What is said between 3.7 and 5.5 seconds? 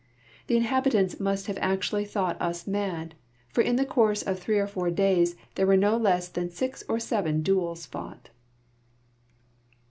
the course of three or four days